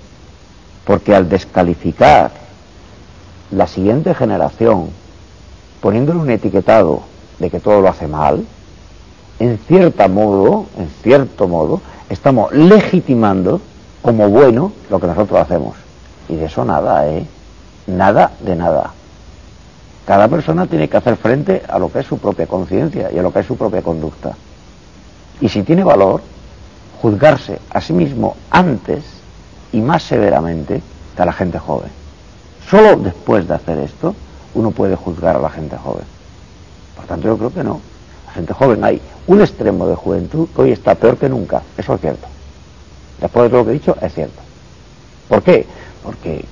[0.85, 2.31] porque al descalificar
[3.51, 4.89] la siguiente generación,
[5.81, 7.03] poniéndole un etiquetado
[7.39, 8.45] de que todo lo hace mal,
[9.39, 13.61] en cierto modo, en cierto modo, estamos legitimando
[14.03, 15.77] como bueno lo que nosotros hacemos.
[16.29, 17.27] Y de eso nada, ¿eh?
[17.87, 18.93] Nada de nada.
[20.07, 23.23] Cada persona tiene que hacer frente a lo que es su propia conciencia y a
[23.23, 24.33] lo que es su propia conducta.
[25.41, 26.21] Y si tiene valor,
[27.01, 29.05] juzgarse a sí mismo antes
[29.73, 30.83] y más severamente
[31.17, 31.91] que a la gente joven.
[32.69, 34.15] Solo después de hacer esto
[34.55, 36.05] uno puede juzgar a la gente joven.
[36.97, 37.81] Por tanto, yo creo que no.
[38.31, 41.63] La gente joven hay un extremo de juventud que hoy está peor que nunca.
[41.77, 42.29] Eso es cierto.
[43.21, 44.41] Después de todo lo que he dicho, es cierto.
[45.29, 45.67] ¿Por qué?
[46.05, 46.45] Porque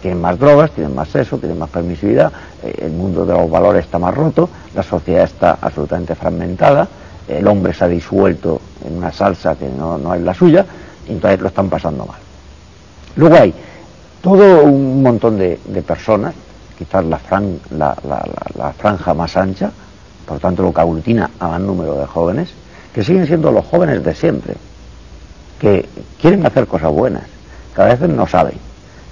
[0.00, 3.84] tienen más drogas, tienen más sexo, tienen más permisividad, eh, el mundo de los valores
[3.84, 6.88] está más roto, la sociedad está absolutamente fragmentada,
[7.28, 10.64] el hombre se ha disuelto en una salsa que no, es la suya,
[11.08, 12.18] y entonces lo están pasando mal.
[13.16, 13.54] Luego hay
[14.22, 16.34] todo un montón de, personas,
[16.78, 17.20] quizás la,
[18.56, 19.70] la franja más ancha,
[20.26, 22.50] por tanto lo que aglutina a más número de jóvenes,
[22.94, 24.54] que siguen siendo los jóvenes de siempre,
[25.58, 25.88] que
[26.20, 27.24] quieren hacer cosas buenas,
[27.74, 28.54] que a veces no saben,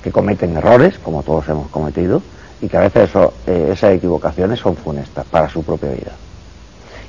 [0.03, 2.23] que cometen errores, como todos hemos cometido,
[2.61, 3.11] y que a veces
[3.47, 6.13] eh, esas equivocaciones son funestas para su propia vida.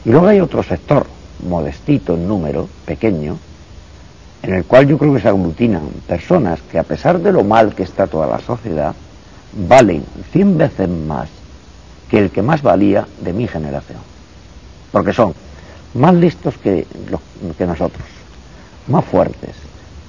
[0.04, 1.06] Y luego hay otro sector,
[1.48, 3.38] modestito en número, pequeño,
[4.42, 7.74] en el cual yo creo que se aglutinan personas que a pesar de lo mal
[7.74, 8.94] que está toda la sociedad,
[9.54, 11.30] valen cien veces más
[12.14, 13.98] que el que más valía de mi generación.
[14.92, 15.34] Porque son
[15.96, 16.86] más listos que,
[17.58, 18.04] que nosotros,
[18.88, 19.56] más fuertes,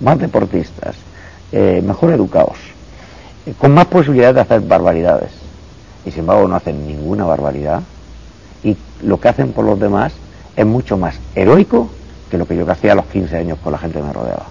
[0.00, 0.96] más deportistas,
[1.50, 2.58] eh, mejor educados,
[3.46, 5.30] eh, con más posibilidades de hacer barbaridades.
[6.04, 7.80] Y sin embargo no hacen ninguna barbaridad.
[8.62, 10.12] Y lo que hacen por los demás
[10.56, 11.88] es mucho más heroico
[12.30, 14.44] que lo que yo hacía a los 15 años con la gente que me rodeaba.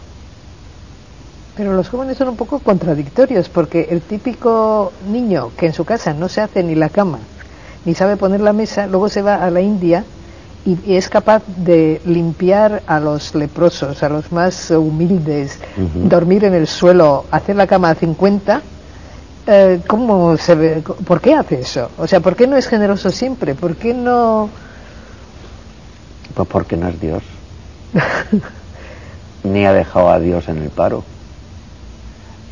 [1.56, 6.16] Pero los jóvenes son un poco contradictorios porque el típico niño que en su casa
[6.16, 7.20] no se hace ni la cama,
[7.86, 10.04] ni sabe poner la mesa, luego se va a la India
[10.66, 15.60] y, es capaz de limpiar a los leprosos, a los más humildes,
[15.94, 18.62] dormir en el suelo, hacer la cama a 50.
[19.46, 20.84] Eh, ¿Cómo se ve?
[21.06, 21.90] ¿Por qué hace eso?
[21.98, 23.56] O sea, ¿por qué no es generoso siempre?
[23.56, 24.50] ¿Por qué no...?
[26.34, 27.24] Pues porque no es Dios.
[29.44, 31.04] Ni ha dejado a Dios en el paro.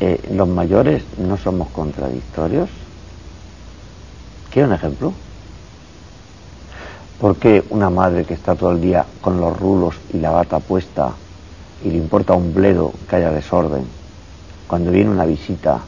[0.00, 2.68] Eh, los mayores no somos contradictorios.
[4.52, 5.14] ¿Quiere un ejemplo?
[7.18, 10.58] ¿Por qué una madre que está todo el día con los rulos y la bata
[10.58, 11.12] puesta
[11.82, 13.86] y le importa un bledo que haya desorden,
[14.68, 15.80] cuando viene una visita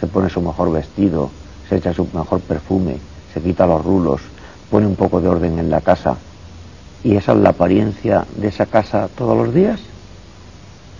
[0.00, 1.30] se pone su mejor vestido,
[1.68, 2.96] se echa su mejor perfume,
[3.32, 4.22] se quita los rulos,
[4.70, 6.16] pone un poco de orden en la casa
[7.04, 9.78] y esa es la apariencia de esa casa todos los días?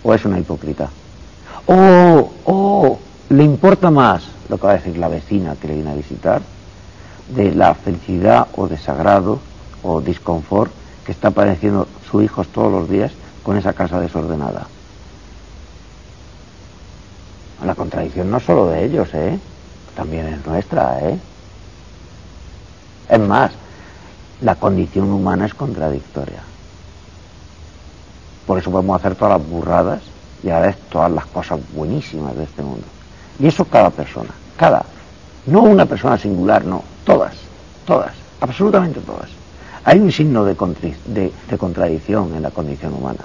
[0.04, 0.90] ¿O es una hipócrita?
[1.66, 2.98] ¿O, o
[3.30, 6.53] le importa más lo que va a decir la vecina que le viene a visitar
[7.28, 9.40] de la felicidad o desagrado
[9.82, 10.70] o disconfort
[11.04, 13.12] que está padeciendo su hijo todos los días
[13.42, 14.66] con esa casa desordenada?
[17.64, 19.38] La contradicción no solo de ellos, ¿eh?
[19.96, 21.18] También es nuestra, ¿eh?
[23.08, 23.52] Es más,
[24.40, 26.42] la condición humana es contradictoria.
[28.46, 30.02] Por eso podemos hacer todas las burradas
[30.42, 32.86] y a la vez todas las cosas buenísimas de este mundo.
[33.38, 34.84] Y eso cada persona, cada.
[35.46, 37.34] No una persona singular, no, todas,
[37.86, 39.30] todas, absolutamente todas.
[39.84, 43.24] Hay un signo de, de contradicción en la condición humana.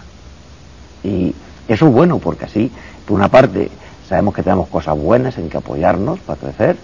[1.04, 1.34] Y
[1.68, 2.72] eso es bueno porque así,
[3.06, 3.72] por una parte,
[4.08, 6.78] sabemos que tenemos cosas buenas en que apoyarnos para crecer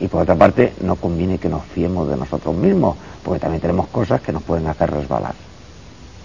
[0.00, 3.86] y por otra parte no conviene que nos fiemos de nosotros mismos porque también tenemos
[3.88, 5.34] cosas que nos pueden hacer resbalar.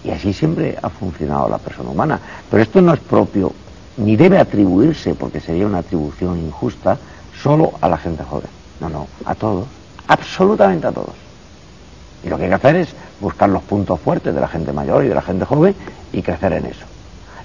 [0.04, 2.20] Y así siempre ha funcionado la persona humana.
[2.50, 3.52] Pero esto no es propio,
[3.96, 6.98] ni debe atribuirse, porque sería una atribución injusta,
[7.42, 8.50] solo a la gente joven.
[8.80, 9.66] No, no, a todos,
[10.08, 11.14] absolutamente a todos.
[12.24, 12.88] Y lo que hay que hacer es
[13.20, 15.74] buscar los puntos fuertes de la gente mayor y de la gente joven
[16.12, 16.84] y crecer en eso.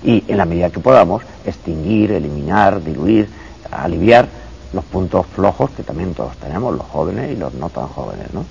[0.03, 3.29] Y en la medida que podamos, extinguir, eliminar, diluir,
[3.71, 4.27] aliviar
[4.73, 8.43] los puntos flojos que también todos tenemos, los jóvenes y los no tan jóvenes, ¿no?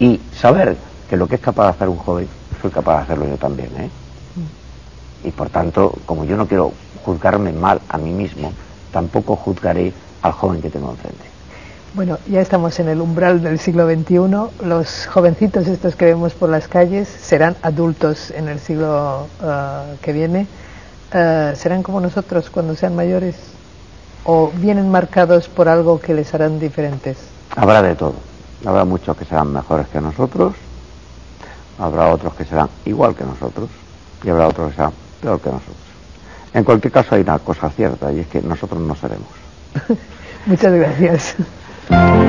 [0.00, 0.76] y saber
[1.08, 2.26] que lo que es capaz de hacer un joven,
[2.60, 3.70] soy capaz de hacerlo yo también.
[3.76, 3.90] ¿eh?
[4.36, 5.28] Mm.
[5.28, 6.72] Y por tanto, como yo no quiero
[7.04, 8.52] juzgarme mal a mí mismo,
[8.90, 9.92] tampoco juzgaré
[10.22, 11.29] al joven que tengo enfrente.
[11.92, 14.64] Bueno, ya estamos en el umbral del siglo XXI.
[14.64, 20.12] Los jovencitos estos que vemos por las calles serán adultos en el siglo uh, que
[20.12, 20.46] viene.
[21.12, 23.34] Uh, ¿Serán como nosotros cuando sean mayores?
[24.24, 27.16] ¿O vienen marcados por algo que les harán diferentes?
[27.56, 28.14] Habrá de todo.
[28.64, 30.54] Habrá muchos que serán mejores que nosotros,
[31.76, 33.68] habrá otros que serán igual que nosotros
[34.22, 35.76] y habrá otros que serán peor que nosotros.
[36.54, 39.28] En cualquier caso hay una cosa cierta y es que nosotros no seremos.
[40.46, 41.34] Muchas gracias.
[41.90, 42.19] Thank you.